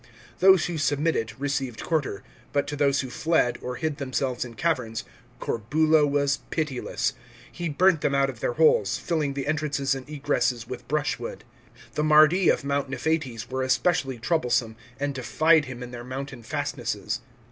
Those 0.39 0.65
who 0.65 0.79
submitted, 0.79 1.39
received 1.39 1.83
quarter; 1.83 2.23
but 2.53 2.65
to 2.69 2.75
those 2.75 3.01
who 3.01 3.11
fled, 3.11 3.59
or 3.61 3.75
hid 3.75 3.97
themselves 3.97 4.43
in 4.43 4.55
caverns, 4.55 5.03
Corbulo 5.39 6.07
was 6.07 6.39
pitiless. 6.49 7.13
He 7.51 7.69
burnt 7.69 8.01
them 8.01 8.15
out 8.15 8.27
of 8.27 8.39
their 8.39 8.53
holes, 8.53 8.97
filling 8.97 9.35
the 9.35 9.45
entrances 9.45 9.93
aiid 9.93 10.07
egresses 10.09 10.65
with 10.67 10.87
brush 10.87 11.19
wood. 11.19 11.43
The 11.93 12.03
Mardi 12.03 12.49
of 12.49 12.63
Mount 12.63 12.89
Niphates 12.89 13.51
were 13.51 13.61
especially 13.61 14.17
troublesome, 14.17 14.75
and 14.99 15.13
defied 15.13 15.65
him 15.65 15.83
in 15.83 15.91
their 15.91 16.03
mountain 16.03 16.41
fastnesses. 16.41 17.19